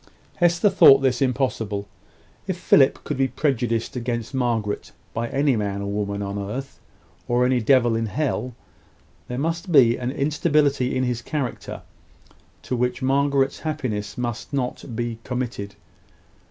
[0.37, 1.87] Hester thought this impossible.
[2.47, 6.79] If Philip could be prejudiced against Margaret by any man or woman on earth,
[7.27, 8.55] or any devil in hell,
[9.27, 11.83] there must be an instability in his character
[12.63, 15.75] to which Margaret's happiness must not be committed.